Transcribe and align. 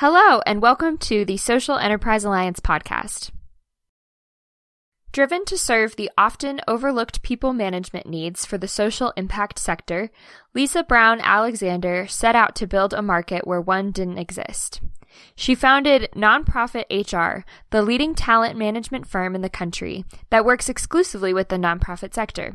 Hello, 0.00 0.40
and 0.46 0.62
welcome 0.62 0.96
to 0.96 1.26
the 1.26 1.36
Social 1.36 1.76
Enterprise 1.76 2.24
Alliance 2.24 2.58
podcast. 2.58 3.32
Driven 5.12 5.44
to 5.44 5.58
serve 5.58 5.94
the 5.94 6.10
often 6.16 6.62
overlooked 6.66 7.20
people 7.20 7.52
management 7.52 8.06
needs 8.06 8.46
for 8.46 8.56
the 8.56 8.66
social 8.66 9.12
impact 9.18 9.58
sector, 9.58 10.10
Lisa 10.54 10.82
Brown 10.82 11.20
Alexander 11.20 12.06
set 12.06 12.34
out 12.34 12.56
to 12.56 12.66
build 12.66 12.94
a 12.94 13.02
market 13.02 13.46
where 13.46 13.60
one 13.60 13.90
didn't 13.90 14.16
exist. 14.16 14.80
She 15.36 15.54
founded 15.54 16.08
Nonprofit 16.16 16.86
HR, 16.88 17.44
the 17.68 17.82
leading 17.82 18.14
talent 18.14 18.56
management 18.56 19.06
firm 19.06 19.34
in 19.34 19.42
the 19.42 19.50
country 19.50 20.06
that 20.30 20.46
works 20.46 20.70
exclusively 20.70 21.34
with 21.34 21.50
the 21.50 21.56
nonprofit 21.56 22.14
sector. 22.14 22.54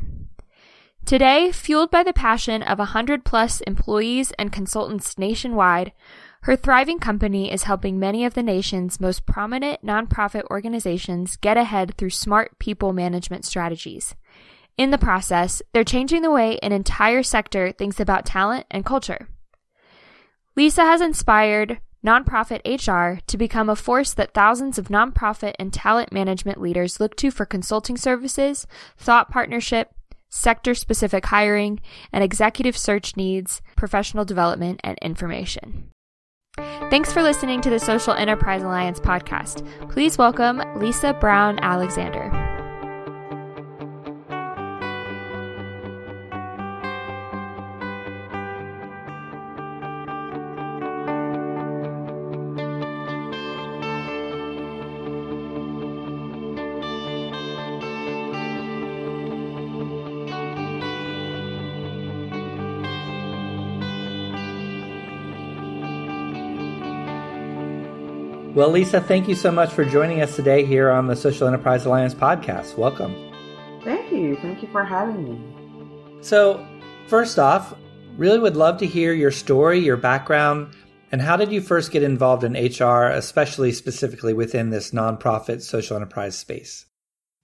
Today, 1.05 1.51
fueled 1.51 1.91
by 1.91 2.01
the 2.01 2.11
passion 2.11 2.63
of 2.63 2.79
100 2.79 3.23
plus 3.23 3.61
employees 3.61 4.31
and 4.39 4.51
consultants 4.51 5.19
nationwide, 5.19 5.91
her 6.45 6.55
thriving 6.55 6.99
company 6.99 7.51
is 7.51 7.63
helping 7.63 7.97
many 7.97 8.23
of 8.23 8.35
the 8.35 8.43
nation's 8.43 8.99
most 8.99 9.25
prominent 9.25 9.83
nonprofit 9.83 10.43
organizations 10.51 11.37
get 11.37 11.57
ahead 11.57 11.95
through 11.97 12.11
smart 12.11 12.59
people 12.59 12.93
management 12.93 13.43
strategies. 13.43 14.13
In 14.77 14.91
the 14.91 14.99
process, 14.99 15.63
they're 15.73 15.83
changing 15.83 16.21
the 16.21 16.29
way 16.29 16.59
an 16.59 16.71
entire 16.71 17.23
sector 17.23 17.71
thinks 17.71 17.99
about 17.99 18.27
talent 18.27 18.67
and 18.69 18.85
culture. 18.85 19.27
Lisa 20.55 20.83
has 20.83 21.01
inspired 21.01 21.79
nonprofit 22.05 22.61
HR 22.63 23.21
to 23.25 23.37
become 23.37 23.67
a 23.67 23.75
force 23.75 24.13
that 24.13 24.35
thousands 24.35 24.77
of 24.77 24.89
nonprofit 24.89 25.55
and 25.57 25.73
talent 25.73 26.13
management 26.13 26.61
leaders 26.61 26.99
look 26.99 27.15
to 27.15 27.31
for 27.31 27.47
consulting 27.47 27.97
services, 27.97 28.67
thought 28.99 29.31
partnership, 29.31 29.95
sector 30.29 30.75
specific 30.75 31.25
hiring, 31.25 31.79
and 32.13 32.23
executive 32.23 32.77
search 32.77 33.17
needs, 33.17 33.63
professional 33.75 34.25
development, 34.25 34.79
and 34.83 34.99
information. 35.01 35.89
Thanks 36.57 37.11
for 37.11 37.21
listening 37.21 37.61
to 37.61 37.69
the 37.69 37.79
Social 37.79 38.13
Enterprise 38.13 38.63
Alliance 38.63 38.99
podcast. 38.99 39.67
Please 39.91 40.17
welcome 40.17 40.61
Lisa 40.79 41.13
Brown 41.13 41.59
Alexander. 41.59 42.54
Well, 68.55 68.71
Lisa, 68.71 69.01
thank 69.01 69.27
you 69.27 69.35
so 69.35 69.51
much 69.51 69.73
for 69.73 69.83
joining 69.83 70.21
us 70.21 70.37
today 70.37 70.63
here 70.63 70.89
on 70.89 71.07
the 71.07 71.15
Social 71.17 71.45
Enterprise 71.45 71.85
Alliance 71.85 72.15
podcast. 72.15 72.77
Welcome. 72.77 73.13
Thank 73.83 74.13
you. 74.13 74.37
Thank 74.37 74.61
you 74.61 74.69
for 74.71 74.85
having 74.85 75.25
me. 75.25 76.21
So, 76.21 76.65
first 77.07 77.37
off, 77.37 77.75
really 78.15 78.39
would 78.39 78.55
love 78.55 78.77
to 78.77 78.85
hear 78.85 79.11
your 79.11 79.29
story, 79.29 79.79
your 79.79 79.97
background, 79.97 80.73
and 81.11 81.21
how 81.21 81.35
did 81.35 81.51
you 81.51 81.59
first 81.59 81.91
get 81.91 82.01
involved 82.01 82.45
in 82.45 82.53
HR, 82.53 83.09
especially 83.09 83.73
specifically 83.73 84.33
within 84.33 84.69
this 84.69 84.91
nonprofit 84.91 85.61
social 85.61 85.97
enterprise 85.97 86.37
space? 86.37 86.85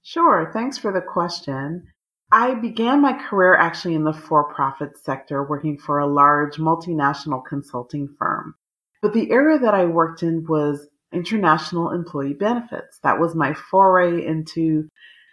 Sure. 0.04 0.50
Thanks 0.54 0.78
for 0.78 0.94
the 0.94 1.02
question. 1.02 1.88
I 2.32 2.54
began 2.54 3.02
my 3.02 3.22
career 3.28 3.54
actually 3.54 3.96
in 3.96 4.06
the 4.06 4.14
for 4.14 4.46
profit 4.54 4.98
sector, 4.98 5.44
working 5.44 5.78
for 5.78 6.00
a 6.00 6.08
large 6.08 6.56
multinational 6.56 7.44
consulting 7.46 8.08
firm. 8.18 8.56
But 9.02 9.14
the 9.14 9.30
area 9.32 9.60
that 9.60 9.74
I 9.74 9.86
worked 9.86 10.24
in 10.24 10.46
was 10.48 10.88
international 11.14 11.92
employee 11.92 12.34
benefits. 12.34 13.00
That 13.04 13.20
was 13.20 13.36
my 13.36 13.54
foray 13.54 14.26
into 14.26 14.90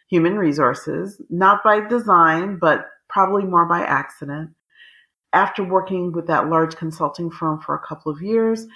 human 0.08 0.36
resources, 0.36 1.20
not 1.30 1.62
by 1.62 1.86
design, 1.86 2.58
but 2.58 2.86
probably 3.08 3.44
more 3.44 3.66
by 3.66 3.80
accident. 3.80 4.50
After 5.32 5.62
working 5.62 6.12
with 6.12 6.26
that 6.28 6.48
large 6.48 6.76
consulting 6.76 7.30
firm 7.30 7.60
for 7.60 7.74
a 7.74 7.86
couple 7.86 8.10
of 8.10 8.22
years, 8.22 8.66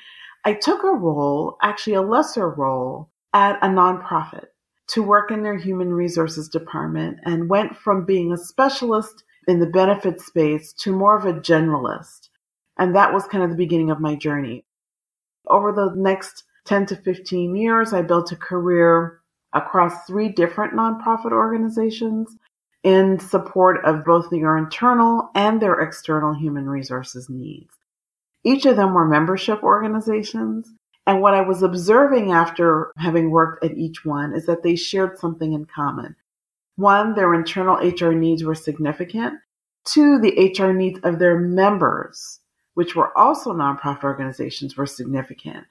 I 0.45 0.55
took 0.55 0.83
a 0.83 0.89
role, 0.89 1.57
actually 1.63 1.95
a 1.95 2.03
lesser 2.03 2.49
role, 2.49 3.09
at 3.33 3.59
a 3.63 3.69
nonprofit 3.69 4.47
to 4.89 5.03
work 5.03 5.31
in 5.31 5.43
their 5.43 5.57
human 5.57 5.93
resources 5.93 6.49
department 6.49 7.19
and 7.25 7.49
went 7.49 7.77
from 7.77 8.05
being 8.05 8.33
a 8.33 8.37
specialist 8.37 9.25
in 9.49 9.59
the 9.59 9.67
benefit 9.67 10.21
space 10.21 10.73
to 10.75 10.93
more 10.93 11.17
of 11.17 11.25
a 11.25 11.33
generalist. 11.33 12.29
And 12.77 12.95
that 12.95 13.13
was 13.13 13.27
kind 13.27 13.43
of 13.43 13.51
the 13.51 13.57
beginning 13.57 13.91
of 13.91 14.01
my 14.01 14.15
journey. 14.15 14.65
Over 15.47 15.73
the 15.73 15.93
next 15.97 16.45
10 16.65 16.87
to 16.87 16.97
15 16.97 17.57
years, 17.57 17.93
I 17.93 18.03
built 18.03 18.33
a 18.33 18.37
career 18.37 19.21
across 19.53 20.07
three 20.07 20.29
different 20.29 20.75
nonprofit 20.75 21.33
organizations 21.33 22.37
in 22.83 23.19
support 23.21 23.85
of 23.85 24.05
both 24.05 24.31
their 24.31 24.57
internal 24.57 25.31
and 25.35 25.61
their 25.61 25.81
external 25.81 26.35
human 26.35 26.69
resources 26.69 27.29
needs. 27.29 27.75
Each 28.45 28.67
of 28.67 28.77
them 28.77 28.95
were 28.95 29.07
membership 29.07 29.63
organizations. 29.63 30.73
And 31.07 31.21
what 31.21 31.35
I 31.35 31.43
was 31.43 31.63
observing 31.63 32.33
after 32.33 32.93
having 32.97 33.31
worked 33.31 33.65
at 33.65 33.77
each 33.77 34.05
one 34.05 34.35
is 34.35 34.47
that 34.47 34.63
they 34.63 34.77
shared 34.77 35.19
something 35.19 35.53
in 35.53 35.65
common. 35.65 36.17
One, 36.77 37.15
their 37.15 37.35
internal 37.35 37.77
HR 37.77 38.13
needs 38.13 38.45
were 38.45 38.55
significant. 38.55 39.35
Two, 39.85 40.19
the 40.19 40.55
HR 40.57 40.73
needs 40.73 41.01
of 41.03 41.19
their 41.19 41.39
members, 41.39 42.41
which 42.75 42.95
were 42.95 43.17
also 43.19 43.53
nonprofit 43.53 44.05
organizations, 44.05 44.77
were 44.77 44.87
significant. 44.87 45.67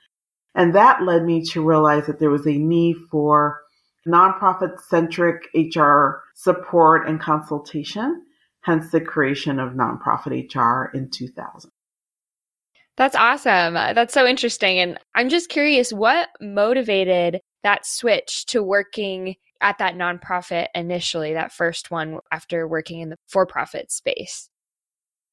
And 0.56 0.76
that 0.76 1.04
led 1.04 1.24
me 1.24 1.44
to 1.52 1.66
realize 1.66 2.08
that 2.08 2.20
there 2.20 2.30
was 2.30 2.46
a 2.46 2.58
need 2.58 2.98
for 3.10 3.62
nonprofit 4.08 4.80
centric 4.82 5.44
HR 5.54 6.24
support 6.36 7.08
and 7.08 7.22
consultation, 7.22 8.24
hence 8.62 8.92
the 8.92 9.02
creation 9.02 9.60
of 9.60 9.74
Nonprofit 9.74 10.54
HR 10.54 10.96
in 10.96 11.10
2000. 11.10 11.72
That's 12.98 13.16
awesome. 13.16 13.74
That's 13.74 14.14
so 14.14 14.28
interesting. 14.28 14.80
And 14.80 15.00
I'm 15.16 15.30
just 15.30 15.50
curious 15.50 15.94
what 15.94 16.30
motivated 16.42 17.40
that 17.64 17.86
switch 17.86 18.46
to 18.48 18.62
working 18.62 19.36
at 19.62 19.78
that 19.78 19.96
nonprofit 19.96 20.68
initially, 20.76 21.34
that 21.34 21.54
first 21.54 21.92
one 21.92 22.20
after 22.32 22.68
working 22.68 23.00
in 23.00 23.10
the 23.10 23.18
for 23.28 23.46
profit 23.46 23.92
space? 23.92 24.50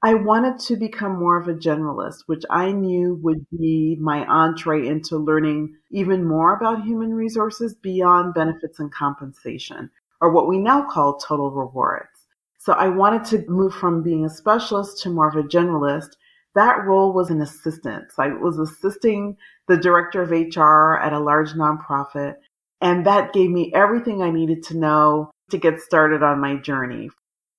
I 0.01 0.15
wanted 0.15 0.61
to 0.61 0.77
become 0.77 1.19
more 1.19 1.41
of 1.41 1.49
a 1.49 1.55
generalist, 1.55 2.23
which 2.27 2.45
I 2.51 2.71
knew 2.71 3.19
would 3.21 3.45
be 3.51 3.97
my 4.01 4.25
entree 4.27 4.87
into 4.87 5.19
learning 5.19 5.75
even 5.91 6.25
more 6.25 6.55
about 6.55 6.85
human 6.85 7.13
resources 7.13 7.75
beyond 7.75 8.33
benefits 8.33 8.79
and 8.79 8.93
compensation, 8.93 9.91
or 10.21 10.31
what 10.31 10.47
we 10.47 10.59
now 10.59 10.89
call 10.89 11.19
total 11.19 11.51
rewards. 11.51 12.29
So 12.59 12.75
I 12.75 12.89
wanted 12.89 13.25
to 13.27 13.51
move 13.51 13.75
from 13.75 14.05
being 14.05 14.25
a 14.25 14.31
specialist 14.31 15.03
to 15.03 15.11
more 15.11 15.29
of 15.29 15.35
a 15.35 15.49
generalist. 15.49 16.11
That 16.55 16.85
role 16.85 17.13
was 17.13 17.31
an 17.31 17.41
assistant. 17.41 18.13
So 18.13 18.23
I 18.23 18.29
was 18.29 18.57
assisting 18.57 19.37
the 19.67 19.77
director 19.77 20.23
of 20.23 20.31
HR 20.31 20.95
at 20.95 21.13
a 21.13 21.19
large 21.19 21.55
nonprofit. 21.55 22.37
And 22.81 23.05
that 23.07 23.33
gave 23.33 23.51
me 23.51 23.73
everything 23.75 24.23
I 24.23 24.31
needed 24.31 24.63
to 24.65 24.77
know 24.77 25.33
to 25.51 25.59
get 25.59 25.81
started 25.81 26.23
on 26.23 26.41
my 26.41 26.55
journey 26.55 27.11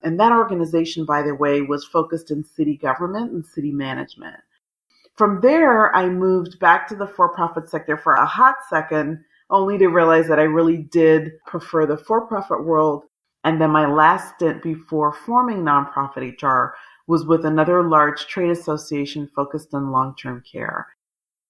and 0.01 0.19
that 0.19 0.31
organization, 0.31 1.05
by 1.05 1.21
the 1.21 1.35
way, 1.35 1.61
was 1.61 1.85
focused 1.85 2.31
in 2.31 2.43
city 2.43 2.77
government 2.77 3.31
and 3.31 3.45
city 3.45 3.71
management. 3.71 4.37
From 5.15 5.41
there, 5.41 5.93
I 5.95 6.07
moved 6.07 6.59
back 6.59 6.87
to 6.87 6.95
the 6.95 7.07
for 7.07 7.29
profit 7.29 7.69
sector 7.69 7.97
for 7.97 8.13
a 8.13 8.25
hot 8.25 8.55
second, 8.69 9.23
only 9.49 9.77
to 9.77 9.87
realize 9.87 10.27
that 10.27 10.39
I 10.39 10.43
really 10.43 10.77
did 10.77 11.31
prefer 11.45 11.85
the 11.85 11.97
for 11.97 12.25
profit 12.25 12.63
world. 12.63 13.03
And 13.43 13.59
then 13.59 13.71
my 13.71 13.85
last 13.85 14.35
stint 14.35 14.63
before 14.63 15.11
forming 15.11 15.63
nonprofit 15.63 16.41
HR 16.41 16.75
was 17.07 17.25
with 17.25 17.45
another 17.45 17.83
large 17.83 18.27
trade 18.27 18.51
association 18.51 19.29
focused 19.35 19.73
on 19.73 19.91
long 19.91 20.15
term 20.15 20.43
care. 20.49 20.87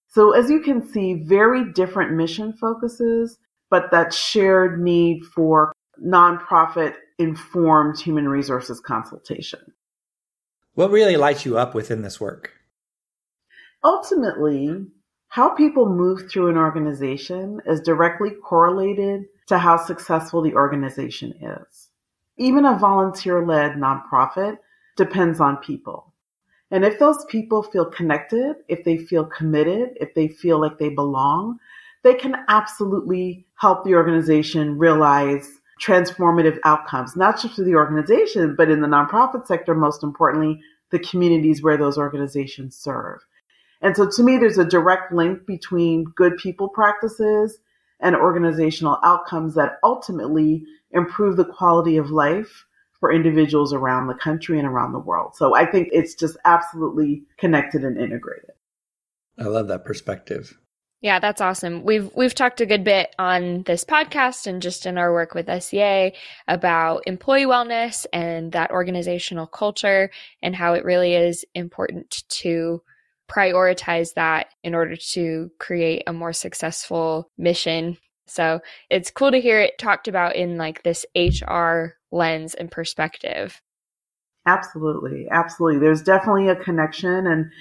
So, 0.07 0.31
as 0.31 0.49
you 0.49 0.61
can 0.61 0.81
see, 0.87 1.13
very 1.25 1.71
different 1.73 2.13
mission 2.13 2.53
focuses, 2.53 3.37
but 3.69 3.91
that 3.91 4.13
shared 4.13 4.81
need 4.81 5.23
for 5.25 5.73
nonprofit 6.03 6.95
informed 7.19 7.99
human 7.99 8.27
resources 8.27 8.79
consultation. 8.79 9.59
What 10.73 10.91
really 10.91 11.17
lights 11.17 11.45
you 11.45 11.57
up 11.57 11.75
within 11.75 12.01
this 12.01 12.19
work? 12.19 12.53
Ultimately, 13.83 14.85
how 15.27 15.49
people 15.49 15.87
move 15.87 16.29
through 16.29 16.49
an 16.49 16.57
organization 16.57 17.61
is 17.67 17.81
directly 17.81 18.31
correlated 18.31 19.25
to 19.47 19.57
how 19.57 19.77
successful 19.77 20.41
the 20.41 20.55
organization 20.55 21.33
is. 21.41 21.89
Even 22.37 22.65
a 22.65 22.77
volunteer 22.77 23.45
led 23.45 23.73
nonprofit 23.73 24.57
depends 24.95 25.39
on 25.39 25.57
people. 25.57 26.13
And 26.71 26.85
if 26.85 26.99
those 26.99 27.25
people 27.25 27.63
feel 27.63 27.85
connected, 27.85 28.55
if 28.67 28.83
they 28.83 28.97
feel 28.97 29.25
committed, 29.25 29.89
if 29.99 30.13
they 30.13 30.27
feel 30.27 30.59
like 30.61 30.77
they 30.77 30.89
belong, 30.89 31.59
they 32.03 32.13
can 32.13 32.35
absolutely 32.47 33.45
help 33.55 33.83
the 33.83 33.95
organization 33.95 34.77
realize 34.77 35.58
transformative 35.81 36.59
outcomes, 36.65 37.15
not 37.15 37.41
just 37.41 37.55
for 37.55 37.63
the 37.63 37.75
organization, 37.75 38.55
but 38.55 38.69
in 38.69 38.81
the 38.81 38.87
nonprofit 38.87 39.47
sector, 39.47 39.73
most 39.73 40.03
importantly, 40.03 40.59
the 40.91 40.99
communities 40.99 41.61
where 41.61 41.77
those 41.77 41.97
organizations 41.97 42.75
serve. 42.75 43.19
And 43.81 43.95
so 43.95 44.09
to 44.09 44.23
me, 44.23 44.37
there's 44.37 44.57
a 44.57 44.65
direct 44.65 45.13
link 45.13 45.45
between 45.45 46.03
good 46.15 46.37
people 46.37 46.67
practices 46.67 47.59
and 47.99 48.15
organizational 48.15 48.99
outcomes 49.03 49.55
that 49.55 49.77
ultimately 49.83 50.63
improve 50.91 51.37
the 51.37 51.45
quality 51.45 51.97
of 51.97 52.11
life 52.11 52.65
for 52.99 53.11
individuals 53.13 53.73
around 53.73 54.07
the 54.07 54.13
country 54.13 54.59
and 54.59 54.67
around 54.67 54.91
the 54.91 54.99
world. 54.99 55.35
So 55.35 55.55
I 55.55 55.65
think 55.65 55.89
it's 55.91 56.15
just 56.15 56.35
absolutely 56.43 57.23
connected 57.37 57.83
and 57.83 57.97
integrated. 57.97 58.51
I 59.37 59.43
love 59.43 59.69
that 59.69 59.85
perspective. 59.85 60.57
Yeah, 61.01 61.19
that's 61.19 61.39
awesome. 61.39 61.85
We've 61.85 62.11
we've 62.13 62.35
talked 62.35 62.59
a 62.59 62.65
good 62.65 62.83
bit 62.83 63.15
on 63.17 63.63
this 63.63 63.85
podcast 63.85 64.47
and 64.47 64.61
just 64.61 64.85
in 64.85 64.97
our 64.97 65.13
work 65.13 65.33
with 65.33 65.49
SEA 65.63 66.11
about 66.47 67.03
employee 67.07 67.45
wellness 67.45 68.05
and 68.11 68.51
that 68.51 68.71
organizational 68.71 69.47
culture 69.47 70.11
and 70.41 70.55
how 70.55 70.73
it 70.73 70.83
really 70.83 71.15
is 71.15 71.45
important 71.55 72.23
to 72.27 72.81
prioritize 73.31 74.13
that 74.15 74.47
in 74.63 74.75
order 74.75 74.97
to 74.97 75.49
create 75.57 76.03
a 76.05 76.11
more 76.11 76.33
successful 76.33 77.31
mission. 77.37 77.97
So, 78.27 78.59
it's 78.89 79.09
cool 79.09 79.31
to 79.31 79.39
hear 79.39 79.61
it 79.61 79.77
talked 79.79 80.09
about 80.09 80.35
in 80.35 80.57
like 80.57 80.83
this 80.83 81.05
HR 81.15 81.95
lens 82.11 82.55
and 82.55 82.69
perspective. 82.69 83.61
Absolutely. 84.45 85.27
Absolutely. 85.31 85.79
There's 85.79 86.01
definitely 86.01 86.49
a 86.49 86.55
connection 86.55 87.25
and 87.25 87.51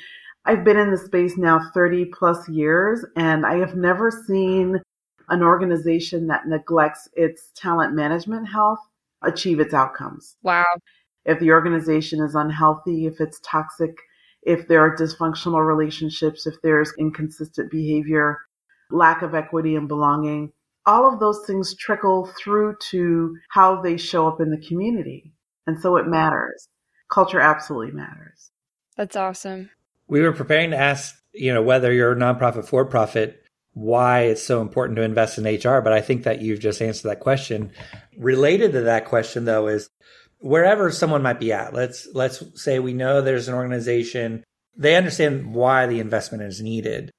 I've 0.49 0.65
been 0.65 0.79
in 0.79 0.91
the 0.91 0.97
space 0.97 1.37
now 1.37 1.61
30 1.75 2.07
plus 2.07 2.49
years, 2.49 3.05
and 3.17 3.45
I 3.45 3.59
have 3.59 3.77
never 3.77 4.11
seen 4.11 4.81
an 5.29 5.43
organization 5.43 6.27
that 6.29 6.49
neglects 6.49 7.07
its 7.13 7.53
talent 7.55 7.95
management 7.95 8.49
health 8.49 8.79
achieve 9.23 9.61
its 9.61 9.75
outcomes. 9.75 10.37
Wow. 10.43 10.65
If 11.27 11.39
the 11.39 11.51
organization 11.51 12.25
is 12.25 12.35
unhealthy, 12.35 13.05
if 13.05 13.21
it's 13.21 13.39
toxic, 13.45 13.95
if 14.43 14.67
there 14.69 14.81
are 14.81 14.97
dysfunctional 14.97 15.67
relationships, 15.67 16.47
if 16.47 16.55
there's 16.63 16.95
inconsistent 16.99 17.71
behavior, 17.71 18.39
lack 18.91 19.21
of 19.21 19.35
equity 19.35 19.77
and 19.77 19.87
belonging, 19.87 20.51
all 20.87 21.13
of 21.13 21.21
those 21.21 21.45
things 21.47 21.77
trickle 21.77 22.33
through 22.43 22.75
to 22.89 23.37
how 23.51 23.83
they 23.83 23.99
show 23.99 24.27
up 24.27 24.41
in 24.41 24.51
the 24.51 24.67
community. 24.67 25.31
And 25.67 25.79
so 25.79 25.99
it 25.99 26.07
matters. 26.07 26.69
Culture 27.13 27.41
absolutely 27.41 27.93
matters. 27.93 28.51
That's 28.97 29.15
awesome 29.15 29.69
we 30.09 30.23
were 30.23 30.33
preparing 30.33 30.71
to 30.71 30.77
ask, 30.77 31.15
you 31.33 31.53
know, 31.53 31.63
whether 31.63 31.93
you're 31.93 32.13
a 32.13 32.17
nonprofit 32.17 32.67
for 32.67 32.85
profit, 32.85 33.45
why 33.75 34.23
it's 34.23 34.43
so 34.43 34.61
important 34.61 34.97
to 34.97 35.03
invest 35.03 35.39
in 35.39 35.45
HR. 35.45 35.81
But 35.81 35.93
I 35.93 36.01
think 36.01 36.25
that 36.25 36.41
you've 36.41 36.61
just 36.61 36.83
answered 36.83 37.09
that 37.09 37.21
question. 37.21 37.71
Related 38.17 38.73
to 38.73 38.81
that 38.83 39.05
question, 39.05 39.45
though, 39.45 39.69
is 39.69 39.89
wherever 40.41 40.91
someone 40.91 41.23
might 41.23 41.41
be 41.41 41.53
at. 41.53 41.75
Let's 41.75 42.09
let's 42.15 42.43
say 42.61 42.79
we 42.79 42.93
know 42.93 43.21
there's 43.21 43.49
an 43.49 43.55
organization. 43.55 44.45
They 44.77 44.97
understand 44.97 45.55
why 45.55 45.87
the 45.87 46.01
investment 46.01 46.43
is 46.43 46.61
needed. 46.61 47.11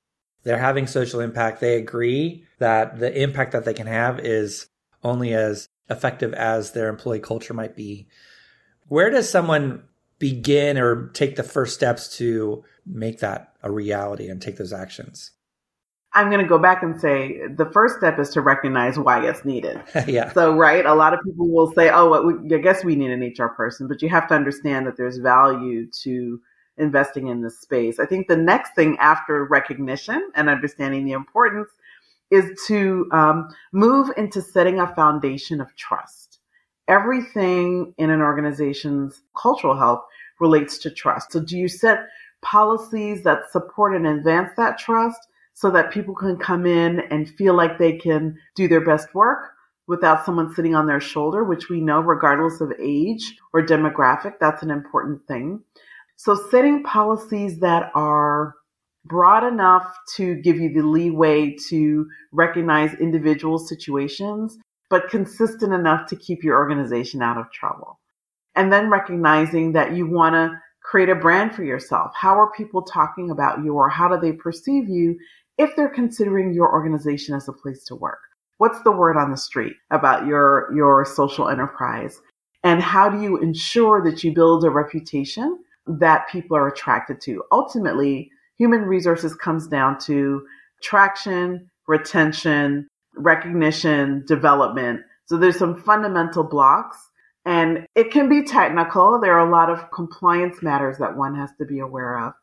They're 0.44 0.57
having 0.57 0.88
social 0.88 1.19
impact. 1.19 1.59
They 1.59 1.75
agree 1.75 2.45
that 2.59 3.00
the 3.00 3.21
impact 3.21 3.51
that 3.51 3.65
they 3.65 3.74
can 3.74 3.88
have 3.88 4.19
is 4.19 4.68
only 5.03 5.33
as 5.33 5.68
effective 5.89 6.33
as 6.33 6.71
their 6.71 6.89
employee 6.89 7.19
culture 7.19 7.53
might 7.53 7.75
be. 7.75 8.07
Where 8.88 9.09
does 9.09 9.30
someone 9.30 9.83
begin 10.19 10.77
or 10.77 11.07
take 11.10 11.36
the 11.36 11.44
first 11.44 11.74
steps 11.74 12.18
to 12.18 12.63
make 12.86 13.19
that 13.19 13.54
a 13.63 13.71
reality 13.71 14.27
and 14.27 14.42
take 14.42 14.57
those 14.57 14.74
actions? 14.74 15.31
I'm 16.13 16.30
going 16.30 16.42
to 16.42 16.48
go 16.48 16.57
back 16.57 16.81
and 16.81 17.00
say 17.00 17.39
the 17.56 17.69
first 17.71 17.98
step 17.98 18.18
is 18.19 18.30
to 18.31 18.42
recognize 18.42 18.98
why 18.98 19.25
it's 19.27 19.45
needed. 19.45 19.80
yeah. 20.07 20.33
So, 20.33 20.56
right, 20.56 20.86
a 20.86 20.95
lot 20.95 21.13
of 21.13 21.19
people 21.24 21.48
will 21.48 21.71
say, 21.74 21.89
"Oh, 21.89 22.10
well, 22.10 22.25
we, 22.25 22.56
I 22.56 22.60
guess 22.60 22.83
we 22.83 22.95
need 22.95 23.12
an 23.12 23.21
HR 23.21 23.50
person," 23.50 23.88
but 23.88 24.01
you 24.01 24.10
have 24.10 24.27
to 24.30 24.33
understand 24.33 24.88
that 24.88 24.98
there's 24.98 25.18
value 25.18 25.88
to 26.04 26.39
investing 26.77 27.27
in 27.27 27.42
this 27.42 27.60
space. 27.60 28.00
I 28.00 28.06
think 28.06 28.27
the 28.27 28.38
next 28.38 28.74
thing 28.74 28.98
after 29.00 29.45
recognition 29.45 30.31
and 30.36 30.50
understanding 30.50 31.06
the 31.06 31.12
importance 31.12 31.69
is 32.31 32.60
to 32.68 33.07
um, 33.12 33.50
move 33.71 34.10
into 34.18 34.42
setting 34.42 34.80
a 34.80 34.94
foundation 34.95 35.60
of 35.62 35.75
trust. 35.75 36.28
Everything 36.89 37.94
in 37.97 38.09
an 38.09 38.21
organization's 38.21 39.21
cultural 39.38 39.77
health 39.77 40.01
relates 40.39 40.77
to 40.80 40.89
trust. 40.89 41.31
So, 41.31 41.39
do 41.39 41.57
you 41.57 41.68
set 41.68 42.07
policies 42.41 43.24
that 43.24 43.51
support 43.51 43.95
and 43.95 44.07
advance 44.07 44.51
that 44.57 44.77
trust 44.77 45.19
so 45.53 45.69
that 45.71 45.91
people 45.91 46.15
can 46.15 46.38
come 46.38 46.65
in 46.65 47.01
and 47.12 47.30
feel 47.30 47.53
like 47.53 47.77
they 47.77 47.97
can 47.97 48.38
do 48.56 48.68
their 48.68 48.83
best 48.83 49.13
work 49.13 49.51
without 49.88 50.25
someone 50.25 50.53
sitting 50.53 50.75
on 50.75 50.88
their 50.88 51.01
shoulder, 51.01 51.44
which 51.44 51.68
we 51.68 51.81
know, 51.81 52.00
regardless 52.00 52.62
of 52.62 52.71
age 52.80 53.35
or 53.53 53.65
demographic, 53.65 54.33
that's 54.39 54.63
an 54.63 54.71
important 54.71 55.25
thing. 55.27 55.62
So, 56.15 56.35
setting 56.50 56.83
policies 56.83 57.59
that 57.59 57.92
are 57.95 58.56
broad 59.06 59.44
enough 59.44 59.97
to 60.15 60.35
give 60.35 60.57
you 60.57 60.74
the 60.74 60.85
leeway 60.85 61.56
to 61.69 62.07
recognize 62.31 62.94
individual 62.95 63.57
situations, 63.57 64.57
but 64.89 65.09
consistent 65.09 65.74
enough 65.74 66.07
to 66.07 66.15
keep 66.15 66.44
your 66.44 66.57
organization 66.57 67.21
out 67.21 67.38
of 67.38 67.51
trouble. 67.51 68.00
And 68.56 68.74
then 68.74 68.89
recognizing 68.89 69.74
that 69.74 69.94
you 69.95 70.09
want 70.09 70.33
to 70.33 70.59
create 70.83 71.09
a 71.09 71.15
brand 71.15 71.53
for 71.53 71.63
yourself. 71.63 72.12
How 72.15 72.39
are 72.39 72.51
people 72.51 72.81
talking 72.81 73.30
about 73.30 73.63
you 73.63 73.75
or 73.75 73.89
how 73.89 74.07
do 74.07 74.19
they 74.19 74.36
perceive 74.36 74.89
you 74.89 75.18
if 75.57 75.75
they're 75.75 75.89
considering 75.89 76.53
your 76.53 76.71
organization 76.71 77.36
as 77.36 77.47
a 77.47 77.53
place 77.53 77.83
to 77.86 77.95
work? 77.95 78.19
What's 78.57 78.81
the 78.81 78.91
word 78.91 79.15
on 79.15 79.31
the 79.31 79.38
street 79.38 79.75
about 79.91 80.25
your, 80.25 80.69
your 80.75 81.06
social 81.06 81.47
enterprise? 81.47 82.19
And 82.63 82.81
how 82.81 83.09
do 83.09 83.21
you 83.21 83.38
ensure 83.38 84.03
that 84.03 84.24
you 84.24 84.33
build 84.33 84.65
a 84.65 84.69
reputation 84.69 85.59
that 85.88 86.27
people 86.30 86.57
are 86.57 86.68
attracted 86.68 87.21
to? 87.21 87.44
Ultimately, 87.51 88.30
human 88.57 88.81
resources 88.81 89.35
comes 89.35 89.68
down 89.68 89.97
to 90.00 90.45
traction, 90.81 91.69
retention, 91.88 92.88
recognition, 93.19 94.24
development. 94.25 95.01
So 95.25 95.38
there's 95.38 95.57
some 95.57 95.81
fundamental 95.81 96.44
blocks 96.44 96.98
and 97.45 97.88
it 97.95 98.12
can 98.12 98.30
be 98.30 98.44
technical. 98.44 99.19
There 99.19 99.33
are 99.38 99.48
a 99.48 99.51
lot 99.51 99.69
of 99.69 99.92
compliance 99.92 100.62
matters 100.62 100.98
that 100.98 101.18
one 101.18 101.36
has 101.36 101.50
to 101.60 101.66
be 101.66 101.80
aware 101.80 102.19
of. 102.19 102.33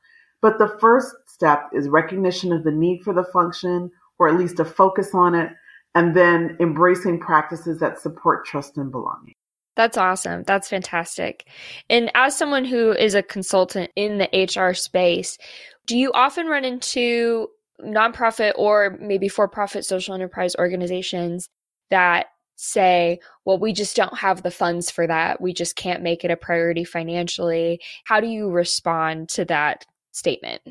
But 0.43 0.59
the 0.59 0.77
first 0.81 1.15
step 1.27 1.71
is 1.73 1.89
recognition 1.89 2.53
of 2.53 2.65
the 2.65 2.71
need 2.71 3.03
for 3.03 3.13
the 3.13 3.25
function, 3.25 3.91
or 4.19 4.29
at 4.29 4.39
least 4.39 4.61
a 4.61 4.65
focus 4.65 5.11
on 5.15 5.35
it, 5.35 5.51
and 5.95 6.15
then 6.15 6.57
embracing 6.61 7.21
practices 7.21 7.81
that 7.81 8.01
support 8.01 8.47
trust 8.47 8.77
and 8.77 8.91
belonging. 8.91 9.35
That's 9.77 9.99
awesome. 9.99 10.43
That's 10.45 10.69
fantastic. 10.69 11.49
And 11.91 12.11
as 12.15 12.37
someone 12.37 12.65
who 12.65 12.93
is 12.93 13.15
a 13.15 13.23
consultant 13.23 13.91
in 13.95 14.19
the 14.19 14.29
HR 14.33 14.73
space, 14.73 15.37
do 15.87 15.97
you 15.97 16.13
often 16.13 16.47
run 16.47 16.65
into 16.65 17.49
nonprofit 17.83 18.53
or 18.57 18.97
maybe 19.01 19.29
for 19.29 19.49
profit 19.49 19.85
social 19.85 20.15
enterprise 20.15 20.55
organizations 20.57 21.49
that 21.91 22.27
say, 22.57 23.21
well, 23.45 23.59
we 23.59 23.73
just 23.73 23.97
don't 23.97 24.19
have 24.19 24.43
the 24.43 24.51
funds 24.51 24.91
for 24.91 25.07
that. 25.07 25.41
We 25.41 25.53
just 25.53 25.77
can't 25.77 26.03
make 26.03 26.25
it 26.25 26.31
a 26.31 26.37
priority 26.37 26.85
financially. 26.85 27.81
How 28.05 28.21
do 28.21 28.27
you 28.27 28.51
respond 28.51 29.29
to 29.31 29.45
that 29.47 29.85
statement? 30.13 30.63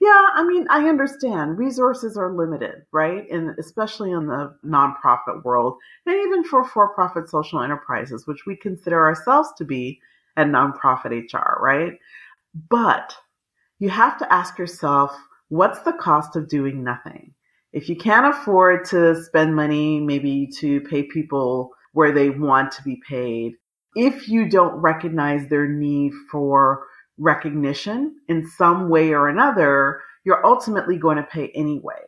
Yeah, 0.00 0.26
I 0.32 0.44
mean, 0.44 0.66
I 0.70 0.88
understand 0.88 1.58
resources 1.58 2.16
are 2.16 2.32
limited, 2.32 2.82
right? 2.92 3.28
And 3.30 3.58
especially 3.58 4.12
in 4.12 4.26
the 4.26 4.54
nonprofit 4.64 5.44
world, 5.44 5.76
and 6.06 6.14
even 6.14 6.44
for 6.44 6.64
for 6.64 6.94
profit 6.94 7.28
social 7.28 7.60
enterprises, 7.62 8.26
which 8.26 8.46
we 8.46 8.56
consider 8.56 9.04
ourselves 9.04 9.48
to 9.58 9.64
be 9.64 10.00
a 10.36 10.44
nonprofit 10.44 11.32
HR, 11.32 11.60
right? 11.60 11.94
But 12.70 13.12
you 13.80 13.90
have 13.90 14.18
to 14.18 14.32
ask 14.32 14.56
yourself, 14.56 15.16
what's 15.48 15.80
the 15.80 15.92
cost 15.92 16.36
of 16.36 16.48
doing 16.48 16.84
nothing? 16.84 17.34
if 17.72 17.88
you 17.88 17.96
can't 17.96 18.34
afford 18.34 18.84
to 18.86 19.22
spend 19.22 19.54
money 19.54 20.00
maybe 20.00 20.48
to 20.58 20.80
pay 20.82 21.02
people 21.02 21.70
where 21.92 22.12
they 22.12 22.30
want 22.30 22.72
to 22.72 22.82
be 22.82 23.00
paid, 23.08 23.54
if 23.94 24.28
you 24.28 24.48
don't 24.48 24.74
recognize 24.76 25.48
their 25.48 25.68
need 25.68 26.12
for 26.30 26.84
recognition 27.18 28.14
in 28.28 28.46
some 28.46 28.88
way 28.88 29.12
or 29.12 29.28
another, 29.28 30.00
you're 30.24 30.44
ultimately 30.46 30.96
going 30.96 31.16
to 31.16 31.22
pay 31.24 31.48
anyway. 31.54 32.00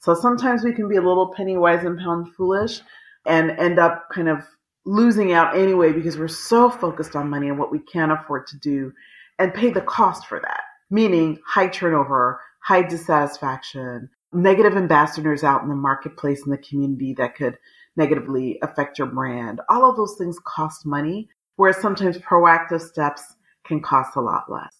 So 0.00 0.14
sometimes 0.14 0.64
we 0.64 0.72
can 0.72 0.88
be 0.88 0.96
a 0.96 1.02
little 1.02 1.32
penny 1.34 1.56
wise 1.56 1.84
and 1.84 1.98
pound 1.98 2.34
foolish 2.34 2.80
and 3.26 3.52
end 3.52 3.78
up 3.78 4.08
kind 4.12 4.28
of 4.28 4.38
losing 4.84 5.32
out 5.32 5.56
anyway 5.56 5.92
because 5.92 6.18
we're 6.18 6.28
so 6.28 6.70
focused 6.70 7.16
on 7.16 7.30
money 7.30 7.48
and 7.48 7.58
what 7.58 7.72
we 7.72 7.78
can't 7.78 8.12
afford 8.12 8.46
to 8.48 8.58
do 8.58 8.92
and 9.38 9.54
pay 9.54 9.70
the 9.70 9.80
cost 9.80 10.26
for 10.26 10.40
that, 10.40 10.60
meaning 10.90 11.38
high 11.46 11.68
turnover, 11.68 12.40
high 12.64 12.82
dissatisfaction, 12.82 14.08
negative 14.32 14.76
ambassadors 14.76 15.44
out 15.44 15.62
in 15.62 15.68
the 15.68 15.74
marketplace 15.74 16.44
in 16.44 16.50
the 16.50 16.58
community 16.58 17.14
that 17.18 17.36
could 17.36 17.58
negatively 17.96 18.58
affect 18.62 18.98
your 18.98 19.06
brand. 19.06 19.60
All 19.68 19.88
of 19.88 19.96
those 19.96 20.16
things 20.16 20.38
cost 20.44 20.86
money, 20.86 21.28
whereas 21.56 21.76
sometimes 21.76 22.18
proactive 22.18 22.80
steps 22.80 23.22
can 23.66 23.80
cost 23.80 24.16
a 24.16 24.20
lot 24.20 24.50
less. 24.50 24.74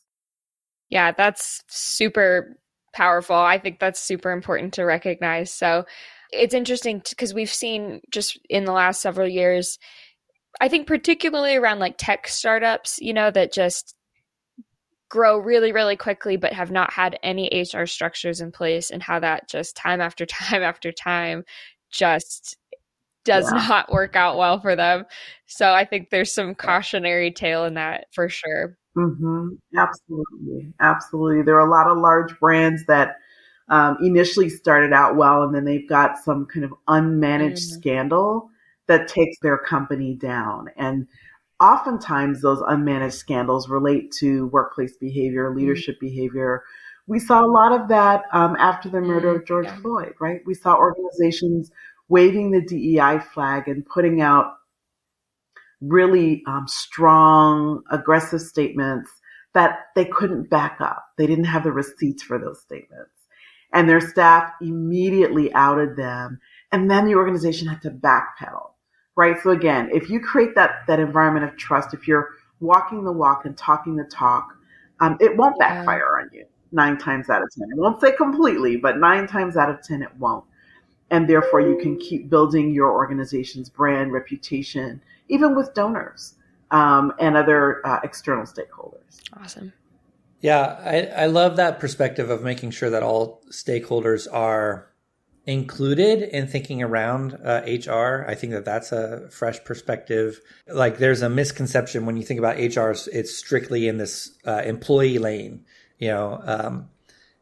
Yeah, 0.89 1.13
that's 1.13 1.63
super 1.69 2.59
powerful. 2.95 3.37
I 3.37 3.59
think 3.59 3.81
that's 3.81 4.01
super 4.01 4.31
important 4.33 4.75
to 4.75 4.85
recognize. 4.85 5.53
So 5.53 5.85
it's 6.31 6.55
interesting 6.55 7.03
because 7.09 7.35
we've 7.35 7.53
seen 7.53 8.01
just 8.11 8.39
in 8.49 8.65
the 8.65 8.73
last 8.73 9.03
several 9.03 9.29
years, 9.29 9.79
I 10.61 10.69
think 10.69 10.87
particularly 10.87 11.57
around 11.57 11.81
like 11.81 11.97
tech 11.99 12.29
startups, 12.29 12.99
you 13.01 13.13
know, 13.13 13.31
that 13.31 13.53
just 13.53 13.95
grow 15.09 15.39
really, 15.39 15.73
really 15.73 15.97
quickly, 15.97 16.37
but 16.37 16.53
have 16.53 16.71
not 16.71 16.93
had 16.93 17.19
any 17.23 17.49
HR 17.73 17.87
structures 17.87 18.41
in 18.41 18.53
place, 18.53 18.91
and 18.91 19.03
how 19.03 19.21
that 19.21 19.49
just 19.49 19.77
time 19.77 20.01
after 20.01 20.27
time 20.27 20.63
after 20.63 20.93
time 20.93 21.45
just 21.91 22.57
does 23.25 23.51
yeah. 23.51 23.67
not 23.69 23.93
work 23.93 24.17
out 24.17 24.37
well 24.37 24.61
for 24.61 24.77
them. 24.77 25.05
So 25.47 25.73
I 25.73 25.85
think 25.85 26.11
there's 26.11 26.33
some 26.33 26.55
cautionary 26.55 27.31
tale 27.31 27.65
in 27.65 27.75
that 27.75 28.07
for 28.13 28.29
sure. 28.29 28.77
Mm-hmm. 28.97 29.49
Absolutely. 29.77 30.73
Absolutely. 30.81 31.43
There 31.43 31.57
are 31.57 31.67
a 31.67 31.71
lot 31.71 31.89
of 31.89 31.99
large 31.99 32.39
brands 32.39 32.85
that 32.87 33.17
um, 33.69 33.97
initially 34.03 34.49
started 34.49 34.93
out 34.93 35.17
well 35.17 35.43
and 35.43 35.55
then 35.55 35.65
they've 35.65 35.89
got 35.89 36.19
some 36.19 36.47
kind 36.47 36.65
of 36.65 36.75
unmanaged 36.89 37.53
mm-hmm. 37.53 37.81
scandal 37.81 38.51
that 38.87 39.09
takes 39.09 39.39
their 39.41 39.59
company 39.59 40.15
down. 40.15 40.69
And 40.77 41.09
oftentimes 41.61 42.43
those 42.43 42.61
unmanaged 42.61 43.15
scandals 43.15 43.69
relate 43.69 44.13
to 44.13 44.47
workplace 44.49 44.97
behavior, 44.97 45.49
mm-hmm. 45.49 45.59
leadership 45.59 45.97
mm-hmm. 45.97 46.07
behavior. 46.07 46.63
We 47.07 47.19
saw 47.19 47.45
a 47.45 47.47
lot 47.47 47.73
of 47.79 47.89
that 47.89 48.25
um, 48.33 48.57
after 48.57 48.89
the 48.89 49.01
murder 49.01 49.31
of 49.31 49.37
mm-hmm. 49.39 49.47
George 49.47 49.67
yeah. 49.67 49.81
Floyd, 49.81 50.15
right? 50.21 50.41
We 50.47 50.55
saw 50.55 50.77
organizations 50.77 51.71
waving 52.09 52.51
the 52.51 52.61
DEI 52.61 53.21
flag 53.33 53.69
and 53.69 53.85
putting 53.87 54.21
out 54.21 54.55
really 55.81 56.43
um, 56.47 56.67
strong, 56.67 57.83
aggressive 57.91 58.41
statements 58.41 59.11
that 59.55 59.87
they 59.95 60.05
couldn't 60.05 60.51
back 60.51 60.79
up. 60.81 61.07
They 61.17 61.27
didn't 61.27 61.45
have 61.45 61.65
the 61.65 61.73
receipts 61.73 62.23
for 62.23 62.39
those 62.39 62.61
statements. 62.61 63.11
And 63.73 63.89
their 63.89 64.01
staff 64.01 64.53
immediately 64.61 65.53
outed 65.55 65.97
them. 65.97 66.41
And 66.73 66.91
then 66.91 67.07
the 67.07 67.15
organization 67.15 67.69
had 67.69 67.83
to 67.83 67.91
backpedal, 67.91 68.71
right? 69.17 69.37
So 69.43 69.51
again, 69.51 69.91
if 69.93 70.11
you 70.11 70.21
create 70.21 70.55
that, 70.55 70.83
that 70.87 70.99
environment 70.99 71.45
of 71.45 71.57
trust, 71.57 71.95
if 71.95 72.09
you're 72.09 72.31
walking 72.61 73.05
the 73.05 73.13
walk 73.13 73.45
and 73.45 73.57
talking 73.57 73.97
the 73.97 74.05
talk, 74.05 74.57
um, 75.01 75.17
it 75.21 75.37
won't 75.37 75.57
yeah. 75.61 75.75
backfire 75.77 76.21
on 76.21 76.31
you 76.33 76.47
nine 76.73 76.99
times 76.99 77.31
out 77.31 77.43
of 77.43 77.49
10. 77.57 77.69
I 77.73 77.81
won't 77.81 78.01
say 78.01 78.13
completely, 78.13 78.77
but 78.77 78.99
nine 78.99 79.27
times 79.27 79.57
out 79.57 79.71
of 79.71 79.83
10, 79.83 80.03
it 80.03 80.15
won't. 80.19 80.45
And 81.11 81.29
therefore, 81.29 81.61
you 81.61 81.79
can 81.79 81.97
keep 81.99 82.29
building 82.29 82.75
your 82.75 82.91
organization's 82.91 83.69
brand, 83.69 84.13
reputation, 84.13 85.01
even 85.29 85.55
with 85.55 85.73
donors 85.75 86.35
um, 86.71 87.13
and 87.21 87.37
other 87.37 87.87
uh, 87.87 88.01
external 88.03 88.45
stakeholders. 88.45 89.21
Awesome. 89.41 89.73
Yeah, 90.41 90.77
I, 90.85 91.23
I 91.23 91.27
love 91.27 91.57
that 91.57 91.79
perspective 91.79 92.29
of 92.29 92.43
making 92.43 92.73
sure 92.73 92.91
that 92.91 93.03
all 93.03 93.43
stakeholders 93.51 94.27
are 94.31 94.91
included 95.47 96.23
in 96.23 96.47
thinking 96.47 96.83
around 96.83 97.35
uh, 97.45 97.63
HR. 97.67 98.25
I 98.27 98.35
think 98.35 98.53
that 98.53 98.65
that's 98.65 98.93
a 98.93 99.29
fresh 99.31 99.63
perspective. 99.65 100.41
Like 100.67 100.99
there's 100.99 101.23
a 101.23 101.29
misconception 101.29 102.07
when 102.07 102.17
you 102.17 102.23
think 102.23 102.39
about 102.39 102.57
HR, 102.57 102.95
it's 103.13 103.37
strictly 103.37 103.87
in 103.87 103.99
this 103.99 104.37
uh, 104.47 104.63
employee 104.65 105.19
lane, 105.19 105.65
you 105.99 106.09
know, 106.09 106.41
um, 106.45 106.89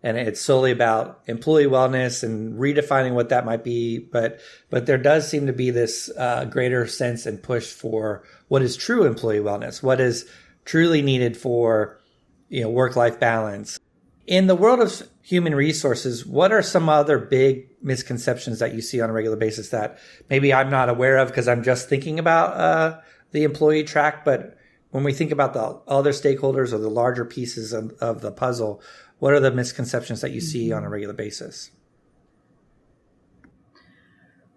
and 0.02 0.16
it's 0.18 0.40
solely 0.40 0.72
about 0.72 1.20
employee 1.26 1.66
wellness 1.66 2.24
and 2.24 2.58
redefining 2.58 3.14
what 3.14 3.28
that 3.28 3.46
might 3.46 3.62
be. 3.62 3.98
But 3.98 4.40
but 4.68 4.86
there 4.86 4.98
does 4.98 5.28
seem 5.28 5.46
to 5.46 5.52
be 5.52 5.70
this 5.70 6.10
uh, 6.18 6.44
greater 6.46 6.88
sense 6.88 7.24
and 7.24 7.40
push 7.40 7.70
for 7.70 8.24
what 8.48 8.62
is 8.62 8.76
true 8.76 9.04
employee 9.04 9.38
wellness, 9.38 9.80
what 9.80 10.00
is 10.00 10.28
truly 10.64 11.02
needed 11.02 11.36
for 11.36 12.00
you 12.48 12.62
know 12.62 12.70
work 12.70 12.96
life 12.96 13.20
balance. 13.20 13.78
In 14.26 14.48
the 14.48 14.56
world 14.56 14.80
of 14.80 15.08
human 15.22 15.54
resources, 15.54 16.26
what 16.26 16.52
are 16.52 16.62
some 16.62 16.88
other 16.88 17.16
big 17.18 17.68
misconceptions 17.80 18.58
that 18.58 18.74
you 18.74 18.82
see 18.82 19.00
on 19.00 19.08
a 19.08 19.12
regular 19.12 19.36
basis 19.36 19.68
that 19.70 19.98
maybe 20.28 20.52
I'm 20.52 20.68
not 20.68 20.88
aware 20.88 21.16
of 21.18 21.28
because 21.28 21.48
I'm 21.48 21.62
just 21.62 21.88
thinking 21.88 22.18
about 22.18 22.56
uh, 22.56 23.00
the 23.30 23.44
employee 23.44 23.84
track, 23.84 24.24
but 24.24 24.58
when 24.90 25.04
we 25.04 25.12
think 25.12 25.30
about 25.30 25.54
the 25.54 25.80
other 25.86 26.10
stakeholders 26.10 26.72
or 26.72 26.78
the 26.78 26.90
larger 26.90 27.24
pieces 27.24 27.72
of, 27.72 27.92
of 28.00 28.20
the 28.20 28.32
puzzle, 28.32 28.82
what 29.20 29.32
are 29.32 29.40
the 29.40 29.52
misconceptions 29.52 30.20
that 30.20 30.32
you 30.32 30.40
see 30.40 30.72
on 30.72 30.84
a 30.84 30.88
regular 30.88 31.14
basis? 31.14 31.70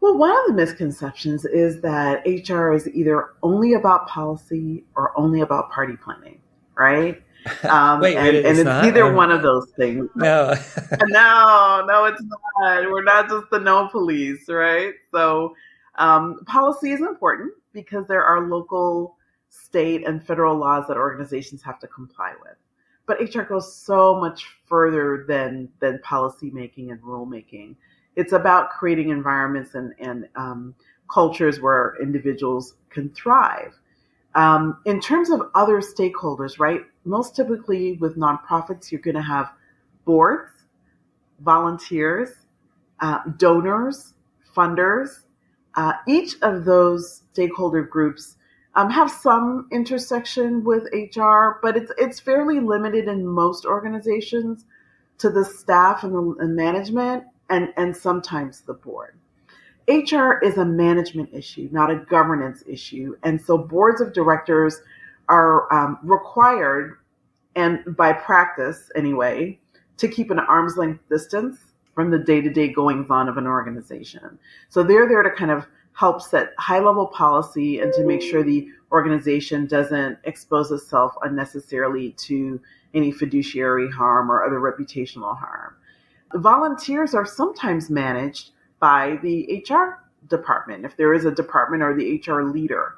Well, 0.02 0.18
one 0.18 0.32
of 0.32 0.48
the 0.48 0.54
misconceptions 0.54 1.46
is 1.46 1.82
that 1.82 2.24
HR 2.26 2.74
is 2.74 2.88
either 2.90 3.30
only 3.42 3.74
about 3.74 4.08
policy 4.08 4.84
or 4.96 5.18
only 5.18 5.42
about 5.42 5.72
party 5.72 5.96
planning, 6.04 6.42
right? 6.78 7.24
Um, 7.64 8.00
wait, 8.00 8.16
and, 8.16 8.38
and 8.38 8.58
it's, 8.58 8.64
not? 8.64 8.84
neither 8.84 9.12
one 9.14 9.32
of 9.32 9.44
those 9.44 9.70
things. 9.78 10.10
No, 10.16 10.54
no, 11.08 11.86
no, 11.88 12.06
it's 12.06 12.22
not. 12.24 12.90
We're 12.90 13.04
not 13.04 13.30
just 13.30 13.50
the 13.52 13.60
no 13.60 13.88
police, 13.88 14.50
right? 14.50 14.94
So, 15.12 15.56
um, 15.96 16.44
policy 16.46 16.92
is 16.92 17.02
important 17.02 17.54
because 17.72 18.08
there 18.08 18.24
are 18.24 18.48
local, 18.48 19.18
state, 19.50 20.08
and 20.08 20.26
federal 20.26 20.58
laws 20.58 20.88
that 20.88 20.98
organizations 20.98 21.62
have 21.62 21.80
to 21.80 21.88
comply 21.88 22.34
with 22.42 22.58
but 23.06 23.20
HR 23.22 23.42
goes 23.42 23.74
so 23.74 24.20
much 24.20 24.48
further 24.66 25.26
than 25.28 25.70
than 25.80 26.00
policy 26.00 26.50
making 26.52 26.92
and 26.92 27.02
rulemaking. 27.02 27.76
It's 28.16 28.34
about 28.34 28.70
creating 28.72 29.10
environments 29.10 29.76
and 29.76 29.94
and 30.00 30.28
um, 30.36 30.76
cultures 31.10 31.60
where 31.60 31.96
individuals 32.02 32.76
can 32.90 33.10
thrive. 33.10 33.74
Um, 34.36 34.80
in 34.86 35.00
terms 35.00 35.30
of 35.30 35.42
other 35.56 35.80
stakeholders, 35.80 36.60
right? 36.60 36.82
Most 37.06 37.36
typically 37.36 37.94
with 37.94 38.18
nonprofits, 38.18 38.92
you're 38.92 39.02
going 39.02 39.16
to 39.16 39.22
have 39.22 39.50
boards, 40.04 40.52
volunteers, 41.40 42.30
uh, 43.00 43.20
donors, 43.38 44.14
funders. 44.56 45.22
Uh, 45.76 45.94
each 46.08 46.36
of 46.42 46.66
those 46.66 47.24
stakeholder 47.32 47.84
groups 47.84 48.36
um, 48.76 48.90
have 48.90 49.10
some 49.10 49.68
intersection 49.72 50.64
with 50.64 50.84
HR, 50.94 51.60
but 51.62 51.78
it's 51.78 51.92
it's 51.98 52.20
fairly 52.20 52.60
limited 52.60 53.08
in 53.08 53.26
most 53.26 53.66
organizations 53.66 54.66
to 55.18 55.30
the 55.30 55.46
staff 55.46 56.04
and 56.04 56.14
the 56.14 56.36
and 56.44 56.56
management 56.56 57.24
and, 57.50 57.74
and 57.78 57.96
sometimes 57.96 58.62
the 58.62 58.74
board. 58.74 59.18
HR 59.88 60.40
is 60.44 60.58
a 60.58 60.66
management 60.66 61.30
issue, 61.34 61.70
not 61.72 61.92
a 61.92 61.98
governance 61.98 62.64
issue. 62.68 63.16
And 63.24 63.40
so 63.40 63.58
boards 63.58 64.02
of 64.02 64.14
directors 64.14 64.82
are 65.30 65.72
um, 65.74 66.00
required, 66.04 66.98
and 67.56 67.96
by 67.96 68.14
practice 68.14 68.92
anyway, 68.96 69.60
to 69.98 70.08
keep 70.08 70.32
an 70.32 70.40
arm's 70.40 70.78
length 70.78 71.08
distance 71.10 71.58
from 71.94 72.12
the 72.12 72.20
day 72.20 72.42
to 72.42 72.50
day 72.50 72.68
goings 72.68 73.08
on 73.10 73.30
of 73.30 73.38
an 73.38 73.48
organization. 73.48 74.38
So 74.70 74.84
they're 74.84 75.08
there 75.08 75.24
to 75.24 75.32
kind 75.32 75.52
of 75.52 75.66
help 75.94 76.22
set 76.22 76.50
high 76.58 76.80
level 76.80 77.08
policy 77.08 77.80
and 77.80 77.94
to 77.94 78.06
make 78.06 78.22
sure 78.22 78.44
the 78.44 78.68
organization 78.92 79.66
doesn't 79.66 80.18
expose 80.26 80.72
itself 80.72 81.14
unnecessarily 81.24 82.12
to 82.12 82.60
any 82.94 83.12
fiduciary 83.12 83.90
harm 83.90 84.30
or 84.32 84.44
other 84.44 84.60
reputational 84.60 85.38
harm. 85.38 85.76
Volunteers 86.34 87.14
are 87.14 87.26
sometimes 87.26 87.90
managed 87.90 88.52
by 88.86 89.18
the 89.24 89.64
HR 89.68 90.04
department, 90.28 90.86
if 90.86 90.96
there 90.96 91.16
is 91.16 91.26
a 91.26 91.32
department 91.32 91.82
or 91.82 91.96
the 91.96 92.22
HR 92.24 92.44
leader. 92.44 92.94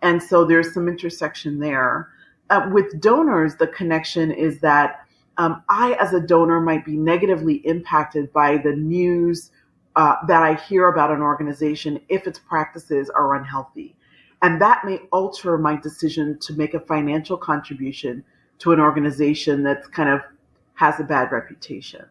And 0.00 0.22
so 0.22 0.44
there's 0.44 0.72
some 0.72 0.86
intersection 0.86 1.58
there. 1.58 2.10
Uh, 2.48 2.70
with 2.70 3.00
donors, 3.00 3.56
the 3.56 3.66
connection 3.66 4.30
is 4.30 4.60
that 4.60 5.04
um, 5.38 5.64
I, 5.68 5.94
as 5.94 6.12
a 6.12 6.20
donor, 6.20 6.60
might 6.60 6.84
be 6.84 6.96
negatively 6.96 7.54
impacted 7.66 8.32
by 8.32 8.58
the 8.58 8.76
news 8.76 9.50
uh, 9.96 10.14
that 10.28 10.44
I 10.44 10.54
hear 10.54 10.86
about 10.86 11.10
an 11.10 11.22
organization 11.22 12.00
if 12.08 12.28
its 12.28 12.38
practices 12.38 13.10
are 13.10 13.34
unhealthy. 13.34 13.96
And 14.42 14.62
that 14.62 14.84
may 14.84 14.98
alter 15.10 15.58
my 15.58 15.74
decision 15.74 16.38
to 16.42 16.52
make 16.52 16.74
a 16.74 16.80
financial 16.80 17.36
contribution 17.36 18.22
to 18.60 18.70
an 18.70 18.78
organization 18.78 19.64
that's 19.64 19.88
kind 19.88 20.08
of 20.08 20.20
has 20.74 21.00
a 21.00 21.04
bad 21.04 21.32
reputation. 21.32 22.04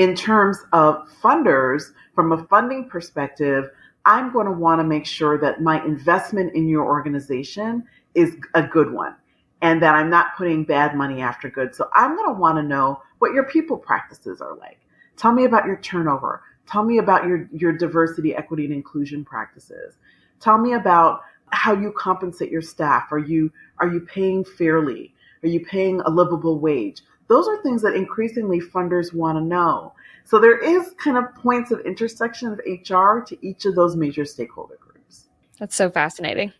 In 0.00 0.14
terms 0.14 0.56
of 0.72 1.10
funders, 1.22 1.92
from 2.14 2.32
a 2.32 2.42
funding 2.44 2.88
perspective, 2.88 3.68
I'm 4.06 4.32
going 4.32 4.46
to 4.46 4.52
want 4.52 4.78
to 4.78 4.82
make 4.82 5.04
sure 5.04 5.36
that 5.36 5.60
my 5.60 5.84
investment 5.84 6.54
in 6.54 6.66
your 6.68 6.86
organization 6.86 7.84
is 8.14 8.34
a 8.54 8.62
good 8.62 8.90
one 8.94 9.14
and 9.60 9.82
that 9.82 9.94
I'm 9.94 10.08
not 10.08 10.34
putting 10.38 10.64
bad 10.64 10.96
money 10.96 11.20
after 11.20 11.50
good. 11.50 11.74
So 11.74 11.90
I'm 11.92 12.16
going 12.16 12.34
to 12.34 12.40
want 12.40 12.56
to 12.56 12.62
know 12.62 13.02
what 13.18 13.34
your 13.34 13.44
people 13.44 13.76
practices 13.76 14.40
are 14.40 14.56
like. 14.56 14.80
Tell 15.18 15.32
me 15.32 15.44
about 15.44 15.66
your 15.66 15.76
turnover. 15.76 16.44
Tell 16.66 16.82
me 16.82 16.96
about 16.96 17.26
your, 17.26 17.46
your 17.52 17.72
diversity, 17.72 18.34
equity, 18.34 18.64
and 18.64 18.72
inclusion 18.72 19.22
practices. 19.22 19.96
Tell 20.40 20.56
me 20.56 20.72
about 20.72 21.20
how 21.50 21.74
you 21.74 21.92
compensate 21.92 22.50
your 22.50 22.62
staff. 22.62 23.12
Are 23.12 23.18
you 23.18 23.52
are 23.80 23.92
you 23.92 24.00
paying 24.00 24.44
fairly? 24.46 25.12
Are 25.42 25.48
you 25.48 25.60
paying 25.60 26.00
a 26.00 26.10
livable 26.10 26.58
wage? 26.58 27.02
Those 27.30 27.46
are 27.46 27.62
things 27.62 27.80
that 27.82 27.94
increasingly 27.94 28.60
funders 28.60 29.14
want 29.14 29.38
to 29.38 29.40
know. 29.40 29.94
So 30.24 30.40
there 30.40 30.58
is 30.58 30.92
kind 30.98 31.16
of 31.16 31.32
points 31.36 31.70
of 31.70 31.78
intersection 31.86 32.48
of 32.48 32.58
HR 32.58 33.20
to 33.20 33.38
each 33.40 33.66
of 33.66 33.76
those 33.76 33.94
major 33.94 34.24
stakeholder 34.24 34.76
groups. 34.80 35.28
That's 35.60 35.76
so 35.76 35.90
fascinating. 35.90 36.52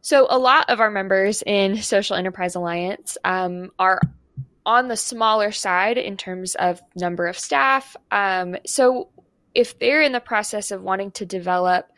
So 0.00 0.26
a 0.30 0.38
lot 0.38 0.70
of 0.70 0.80
our 0.80 0.90
members 0.90 1.42
in 1.44 1.82
Social 1.82 2.16
Enterprise 2.16 2.54
Alliance 2.54 3.18
um, 3.22 3.70
are 3.78 4.00
on 4.64 4.88
the 4.88 4.96
smaller 4.96 5.52
side 5.52 5.98
in 5.98 6.16
terms 6.16 6.54
of 6.54 6.80
number 6.96 7.26
of 7.26 7.38
staff. 7.38 7.94
Um, 8.10 8.56
so 8.64 9.10
if 9.54 9.78
they're 9.78 10.00
in 10.00 10.12
the 10.12 10.20
process 10.20 10.70
of 10.70 10.80
wanting 10.80 11.10
to 11.12 11.26
develop 11.26 11.92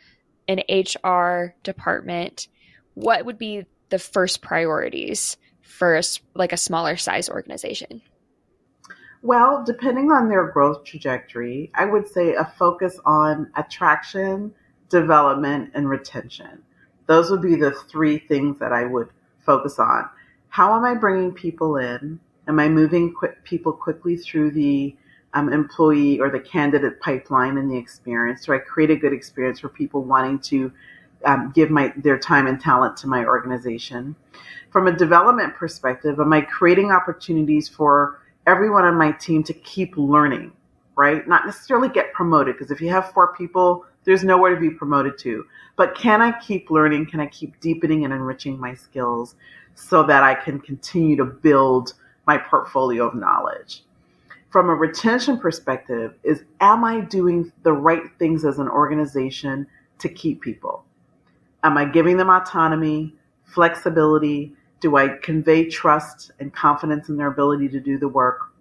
an 0.49 0.63
HR 0.69 1.55
department, 1.63 2.49
what 2.93 3.23
would 3.25 3.37
be 3.37 3.65
the 3.87 3.99
first 3.99 4.41
priorities 4.41 5.37
for 5.75 5.95
a, 5.95 6.03
like 6.33 6.53
a 6.53 6.57
smaller 6.57 6.95
size 6.95 7.29
organization? 7.29 8.01
Well, 9.21 9.63
depending 9.65 10.11
on 10.11 10.29
their 10.29 10.47
growth 10.51 10.83
trajectory, 10.83 11.71
I 11.73 11.85
would 11.85 12.07
say 12.07 12.35
a 12.35 12.45
focus 12.57 12.99
on 13.05 13.51
attraction, 13.55 14.53
development, 14.89 15.71
and 15.73 15.89
retention. 15.89 16.63
Those 17.07 17.29
would 17.29 17.41
be 17.41 17.55
the 17.55 17.71
three 17.71 18.19
things 18.19 18.59
that 18.59 18.71
I 18.71 18.85
would 18.85 19.09
focus 19.45 19.79
on. 19.79 20.09
How 20.49 20.75
am 20.75 20.85
I 20.85 20.93
bringing 20.95 21.33
people 21.33 21.77
in? 21.77 22.19
Am 22.47 22.59
I 22.59 22.69
moving 22.69 23.13
quick, 23.13 23.43
people 23.43 23.73
quickly 23.73 24.15
through 24.15 24.51
the 24.51 24.95
um, 25.33 25.51
employee 25.51 26.19
or 26.19 26.29
the 26.29 26.39
candidate 26.39 27.01
pipeline 27.01 27.57
and 27.57 27.69
the 27.69 27.77
experience? 27.77 28.45
Do 28.45 28.53
I 28.53 28.59
create 28.59 28.91
a 28.91 28.95
good 28.95 29.11
experience 29.11 29.59
for 29.59 29.69
people 29.69 30.03
wanting 30.03 30.39
to 30.51 30.71
um, 31.25 31.51
give 31.53 31.69
my 31.69 31.93
their 31.97 32.17
time 32.17 32.47
and 32.47 32.59
talent 32.59 32.97
to 32.97 33.07
my 33.07 33.25
organization? 33.25 34.15
From 34.69 34.87
a 34.87 34.95
development 34.95 35.55
perspective, 35.55 36.19
am 36.19 36.33
I 36.33 36.41
creating 36.41 36.91
opportunities 36.91 37.69
for 37.69 38.21
everyone 38.45 38.83
on 38.83 38.97
my 38.97 39.11
team 39.13 39.43
to 39.43 39.53
keep 39.53 39.95
learning? 39.97 40.51
Right, 40.97 41.27
not 41.27 41.45
necessarily 41.45 41.89
get 41.89 42.13
promoted 42.13 42.55
because 42.55 42.71
if 42.71 42.79
you 42.79 42.89
have 42.89 43.11
four 43.11 43.35
people, 43.35 43.85
there's 44.05 44.23
nowhere 44.23 44.55
to 44.55 44.61
be 44.61 44.69
promoted 44.69 45.17
to. 45.19 45.45
But 45.75 45.93
can 45.93 46.21
I 46.21 46.39
keep 46.39 46.71
learning? 46.71 47.07
Can 47.07 47.19
I 47.19 47.25
keep 47.27 47.59
deepening 47.59 48.05
and 48.05 48.13
enriching 48.13 48.57
my 48.57 48.75
skills 48.75 49.35
so 49.73 50.03
that 50.03 50.23
I 50.23 50.35
can 50.35 50.59
continue 50.61 51.17
to 51.17 51.25
build 51.25 51.93
my 52.25 52.37
portfolio 52.37 53.05
of 53.05 53.13
knowledge? 53.13 53.83
from 54.55 54.69
a 54.69 54.73
retention 54.73 55.37
perspective 55.37 56.13
is 56.23 56.45
am 56.61 56.85
I 56.85 57.01
doing 57.01 57.51
the 57.63 57.73
right 57.73 58.03
things 58.17 58.45
as 58.45 58.57
an 58.57 58.69
organization 58.69 59.67
to 59.99 60.07
keep 60.07 60.39
people? 60.39 60.85
Am 61.65 61.79
I 61.79 61.85
giving 61.85 62.15
them 62.15 62.29
autonomy, 62.29 63.15
flexibility? 63.43 64.53
Do 64.81 64.97
I 64.97 65.17
convey 65.23 65.67
trust 65.67 66.31
and 66.39 66.53
confidence 66.53 67.09
in 67.09 67.17
their 67.17 67.25
ability 67.27 67.69
to 67.69 67.79
do 67.79 67.97
the 67.97 68.07
work? 68.07 68.53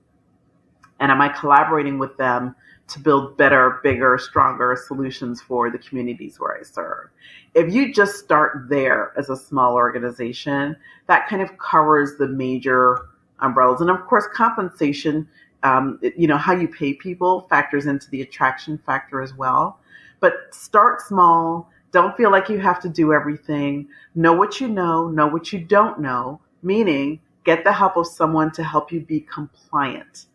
And 1.00 1.12
am 1.12 1.20
I 1.20 1.28
collaborating 1.28 1.98
with 1.98 2.16
them 2.16 2.56
to 2.88 2.98
build 2.98 3.36
better, 3.36 3.80
bigger, 3.82 4.16
stronger 4.16 4.74
solutions 4.86 5.42
for 5.42 5.70
the 5.70 5.76
communities 5.76 6.40
where 6.40 6.56
I 6.58 6.62
serve? 6.62 7.10
If 7.54 7.74
you 7.74 7.92
just 7.92 8.16
start 8.16 8.70
there 8.70 9.12
as 9.18 9.28
a 9.28 9.36
small 9.36 9.74
organization, 9.74 10.74
that 11.06 11.28
kind 11.28 11.42
of 11.42 11.58
covers 11.58 12.16
the 12.16 12.28
major 12.28 13.10
umbrellas. 13.40 13.82
And 13.82 13.90
of 13.90 14.06
course, 14.06 14.24
compensation 14.32 15.28
um, 15.62 15.98
you 16.16 16.26
know, 16.26 16.38
how 16.38 16.54
you 16.54 16.68
pay 16.68 16.94
people 16.94 17.46
factors 17.50 17.84
into 17.84 18.08
the 18.10 18.22
attraction 18.22 18.78
factor 18.86 19.20
as 19.20 19.34
well. 19.34 19.78
But 20.20 20.54
start 20.54 21.02
small. 21.02 21.70
Don't 21.94 22.16
feel 22.16 22.32
like 22.32 22.48
you 22.48 22.58
have 22.58 22.80
to 22.80 22.88
do 22.88 23.12
everything. 23.12 23.86
Know 24.16 24.32
what 24.32 24.60
you 24.60 24.66
know, 24.66 25.08
know 25.10 25.28
what 25.28 25.52
you 25.52 25.60
don't 25.60 26.00
know, 26.00 26.40
meaning 26.60 27.20
get 27.44 27.62
the 27.62 27.72
help 27.72 27.96
of 27.96 28.08
someone 28.08 28.50
to 28.54 28.64
help 28.64 28.90
you 28.90 29.00
be 29.00 29.20
compliant, 29.20 30.26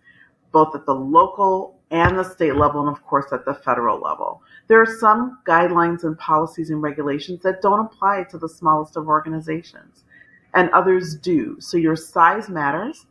both 0.54 0.74
at 0.74 0.86
the 0.86 0.96
local 0.96 1.78
and 1.92 2.18
the 2.18 2.24
state 2.24 2.56
level, 2.56 2.88
and 2.88 2.96
of 2.96 3.06
course 3.06 3.34
at 3.34 3.44
the 3.44 3.56
federal 3.56 4.00
level. 4.00 4.42
There 4.70 4.82
are 4.82 4.98
some 5.00 5.40
guidelines 5.46 6.06
and 6.06 6.18
policies 6.18 6.70
and 6.70 6.82
regulations 6.82 7.44
that 7.44 7.62
don't 7.62 7.88
apply 7.88 8.24
to 8.30 8.38
the 8.38 8.48
smallest 8.48 8.96
of 8.96 9.10
organizations, 9.10 10.06
and 10.54 10.70
others 10.70 11.16
do. 11.16 11.58
So 11.60 11.76
your 11.76 11.98
size 11.98 12.48
matters 12.48 13.06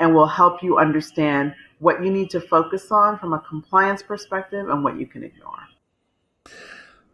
and 0.00 0.12
will 0.12 0.26
help 0.26 0.64
you 0.64 0.78
understand 0.78 1.54
what 1.78 2.02
you 2.02 2.10
need 2.10 2.30
to 2.30 2.40
focus 2.40 2.90
on 2.90 3.20
from 3.20 3.34
a 3.34 3.38
compliance 3.38 4.02
perspective 4.02 4.68
and 4.68 4.82
what 4.82 4.98
you 4.98 5.06
can 5.06 5.22
ignore. 5.22 5.60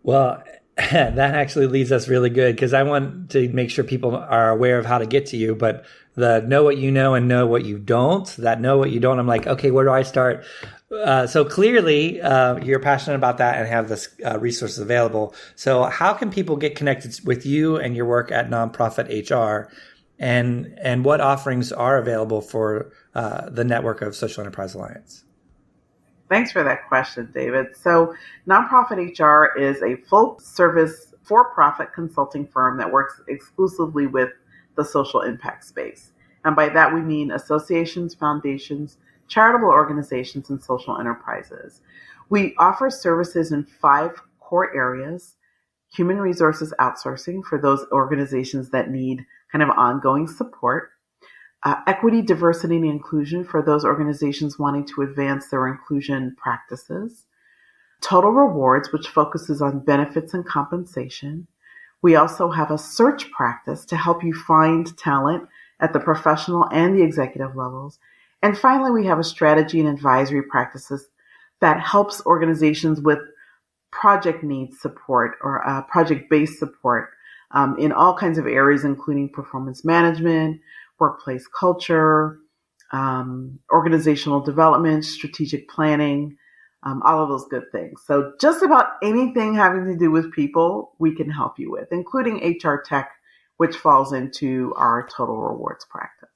Well, 0.02 0.42
that 0.92 1.34
actually 1.34 1.66
leads 1.66 1.92
us 1.92 2.08
really 2.08 2.30
good 2.30 2.56
because 2.56 2.72
I 2.72 2.82
want 2.82 3.30
to 3.30 3.48
make 3.50 3.70
sure 3.70 3.84
people 3.84 4.16
are 4.16 4.50
aware 4.50 4.78
of 4.78 4.86
how 4.86 4.98
to 4.98 5.06
get 5.06 5.26
to 5.26 5.36
you. 5.36 5.54
But 5.54 5.84
the 6.14 6.40
know 6.40 6.64
what 6.64 6.78
you 6.78 6.90
know 6.90 7.14
and 7.14 7.28
know 7.28 7.46
what 7.46 7.64
you 7.64 7.78
don't, 7.78 8.26
that 8.36 8.60
know 8.60 8.78
what 8.78 8.90
you 8.90 9.00
don't, 9.00 9.18
I'm 9.18 9.26
like, 9.26 9.46
okay, 9.46 9.70
where 9.70 9.84
do 9.84 9.90
I 9.90 10.02
start? 10.02 10.44
Uh, 10.90 11.26
so 11.26 11.44
clearly, 11.44 12.20
uh, 12.20 12.56
you're 12.56 12.80
passionate 12.80 13.16
about 13.16 13.38
that 13.38 13.58
and 13.58 13.68
have 13.68 13.88
this 13.88 14.08
uh, 14.24 14.38
resources 14.38 14.78
available. 14.78 15.34
So, 15.54 15.84
how 15.84 16.14
can 16.14 16.30
people 16.30 16.56
get 16.56 16.74
connected 16.74 17.18
with 17.24 17.46
you 17.46 17.76
and 17.76 17.94
your 17.94 18.06
work 18.06 18.32
at 18.32 18.50
Nonprofit 18.50 19.30
HR? 19.30 19.70
and 20.20 20.78
and 20.80 21.04
what 21.04 21.20
offerings 21.20 21.72
are 21.72 21.96
available 21.98 22.42
for 22.42 22.92
uh, 23.14 23.48
the 23.50 23.64
network 23.64 24.02
of 24.02 24.14
Social 24.14 24.42
Enterprise 24.42 24.74
Alliance? 24.74 25.24
Thanks 26.30 26.52
for 26.52 26.62
that 26.62 26.88
question, 26.88 27.30
David. 27.34 27.76
So, 27.76 28.14
Nonprofit 28.48 29.18
HR 29.18 29.58
is 29.58 29.82
a 29.82 29.96
full 30.08 30.38
service 30.38 31.12
for 31.22 31.52
profit 31.52 31.92
consulting 31.92 32.46
firm 32.46 32.78
that 32.78 32.90
works 32.90 33.20
exclusively 33.28 34.06
with 34.06 34.30
the 34.76 34.84
social 34.84 35.22
impact 35.22 35.64
space. 35.64 36.12
And 36.44 36.56
by 36.56 36.68
that, 36.70 36.94
we 36.94 37.00
mean 37.00 37.32
associations, 37.32 38.14
foundations, 38.14 38.96
charitable 39.28 39.68
organizations, 39.68 40.50
and 40.50 40.62
social 40.62 40.98
enterprises. 40.98 41.82
We 42.30 42.54
offer 42.58 42.90
services 42.90 43.52
in 43.52 43.64
five 43.64 44.12
core 44.38 44.74
areas 44.74 45.36
human 45.92 46.18
resources 46.18 46.72
outsourcing 46.78 47.42
for 47.44 47.58
those 47.58 47.84
organizations 47.92 48.70
that 48.70 48.90
need 48.90 49.26
kind 49.50 49.62
of 49.62 49.70
ongoing 49.70 50.28
support. 50.28 50.90
Uh, 51.62 51.76
equity, 51.86 52.22
diversity, 52.22 52.76
and 52.76 52.86
inclusion 52.86 53.44
for 53.44 53.62
those 53.62 53.84
organizations 53.84 54.58
wanting 54.58 54.86
to 54.86 55.02
advance 55.02 55.48
their 55.48 55.68
inclusion 55.68 56.34
practices. 56.38 57.26
Total 58.00 58.30
rewards, 58.30 58.92
which 58.92 59.08
focuses 59.08 59.60
on 59.60 59.84
benefits 59.84 60.32
and 60.32 60.46
compensation. 60.46 61.46
We 62.00 62.16
also 62.16 62.50
have 62.50 62.70
a 62.70 62.78
search 62.78 63.30
practice 63.30 63.84
to 63.86 63.96
help 63.96 64.24
you 64.24 64.32
find 64.32 64.96
talent 64.96 65.46
at 65.80 65.92
the 65.92 66.00
professional 66.00 66.66
and 66.72 66.96
the 66.96 67.02
executive 67.02 67.54
levels. 67.54 67.98
And 68.42 68.56
finally, 68.56 68.90
we 68.90 69.06
have 69.06 69.18
a 69.18 69.24
strategy 69.24 69.80
and 69.80 69.88
advisory 69.88 70.42
practices 70.42 71.08
that 71.60 71.80
helps 71.80 72.24
organizations 72.24 73.02
with 73.02 73.18
project 73.90 74.42
needs 74.42 74.80
support 74.80 75.36
or 75.42 75.66
uh, 75.68 75.82
project 75.82 76.30
based 76.30 76.58
support 76.58 77.10
um, 77.50 77.76
in 77.78 77.92
all 77.92 78.16
kinds 78.16 78.38
of 78.38 78.46
areas, 78.46 78.84
including 78.84 79.28
performance 79.28 79.84
management, 79.84 80.60
workplace 81.00 81.48
culture, 81.48 82.38
um, 82.92 83.58
organizational 83.72 84.40
development, 84.40 85.04
strategic 85.04 85.68
planning, 85.68 86.36
um, 86.82 87.02
all 87.04 87.22
of 87.22 87.28
those 87.28 87.46
good 87.48 87.64
things. 87.72 88.00
So, 88.06 88.32
just 88.40 88.62
about 88.62 88.86
anything 89.02 89.54
having 89.54 89.84
to 89.86 89.96
do 89.96 90.10
with 90.10 90.32
people, 90.32 90.92
we 90.98 91.14
can 91.14 91.30
help 91.30 91.58
you 91.58 91.70
with, 91.70 91.88
including 91.92 92.58
HR 92.62 92.82
tech, 92.84 93.10
which 93.58 93.76
falls 93.76 94.12
into 94.12 94.72
our 94.76 95.06
total 95.14 95.36
rewards 95.36 95.84
practice. 95.90 96.28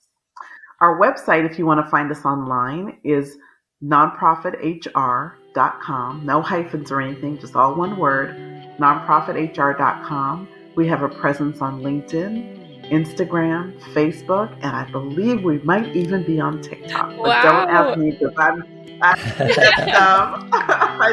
Our 0.81 1.01
website, 1.01 1.51
if 1.51 1.59
you 1.59 1.67
want 1.67 1.85
to 1.85 1.91
find 1.91 2.09
us 2.11 2.25
online, 2.25 2.99
is 3.05 3.37
nonprofithr.com. 3.83 6.27
No 6.27 6.43
hyphens 6.43 6.93
or 6.93 7.01
anything, 7.01 7.39
just 7.39 7.57
all 7.57 7.75
one 7.75 7.97
word, 7.97 8.37
nonprofithr.com. 8.79 10.49
We 10.77 10.87
have 10.89 11.03
a 11.03 11.09
presence 11.09 11.63
on 11.63 11.81
LinkedIn, 11.81 12.64
Instagram, 12.91 13.79
Facebook, 13.93 14.53
and 14.63 14.77
I 14.77 14.85
believe 14.91 15.43
we 15.43 15.59
might 15.59 15.95
even 15.95 16.25
be 16.25 16.41
on 16.41 16.63
TikTok. 16.63 17.11
But 17.11 17.19
wow. 17.19 17.43
don't 17.43 17.71
ask 17.71 17.99
me 17.99 18.13
because 18.13 18.35
I'm. 18.37 18.65
I 19.05 19.17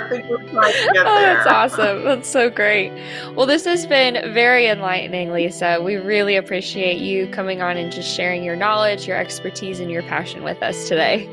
think 0.07 0.29
we're 0.29 0.37
trying 0.49 0.71
to 0.71 0.89
get 0.93 1.05
oh, 1.05 1.15
there. 1.15 1.35
That's 1.35 1.47
awesome. 1.47 2.03
That's 2.03 2.29
so 2.29 2.49
great. 2.49 2.91
Well, 3.35 3.45
this 3.45 3.65
has 3.65 3.85
been 3.85 4.33
very 4.33 4.67
enlightening, 4.67 5.31
Lisa. 5.31 5.81
We 5.81 5.95
really 5.95 6.35
appreciate 6.35 6.99
you 6.99 7.27
coming 7.27 7.61
on 7.61 7.77
and 7.77 7.91
just 7.91 8.15
sharing 8.15 8.43
your 8.43 8.55
knowledge, 8.55 9.07
your 9.07 9.17
expertise, 9.17 9.79
and 9.79 9.91
your 9.91 10.03
passion 10.03 10.43
with 10.43 10.61
us 10.61 10.87
today. 10.87 11.27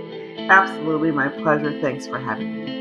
Absolutely, 0.49 1.13
my 1.13 1.29
pleasure. 1.29 1.79
Thanks 1.81 2.07
for 2.07 2.19
having 2.19 2.65
me. 2.65 2.78